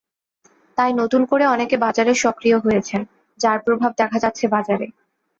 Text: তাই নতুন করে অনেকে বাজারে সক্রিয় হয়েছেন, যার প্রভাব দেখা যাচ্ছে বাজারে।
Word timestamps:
তাই 0.77 0.91
নতুন 0.93 1.21
করে 1.25 1.45
অনেকে 1.45 1.75
বাজারে 1.77 2.13
সক্রিয় 2.23 2.57
হয়েছেন, 2.59 3.01
যার 3.39 3.57
প্রভাব 3.65 3.91
দেখা 3.97 4.17
যাচ্ছে 4.23 4.45
বাজারে। 4.47 4.85